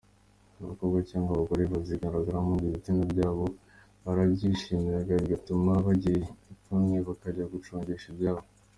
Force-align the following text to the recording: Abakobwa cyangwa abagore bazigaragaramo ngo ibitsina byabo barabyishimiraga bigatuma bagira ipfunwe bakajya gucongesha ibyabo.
Abakobwa 0.61 0.99
cyangwa 1.09 1.31
abagore 1.33 1.63
bazigaragaramo 1.73 2.51
ngo 2.53 2.65
ibitsina 2.69 3.03
byabo 3.13 3.45
barabyishimiraga 4.03 5.13
bigatuma 5.23 5.71
bagira 5.85 6.17
ipfunwe 6.53 6.95
bakajya 7.07 7.45
gucongesha 7.53 8.07
ibyabo. 8.13 8.43